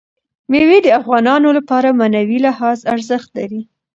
[0.51, 3.61] مېوې د افغانانو لپاره په معنوي لحاظ ارزښت لري.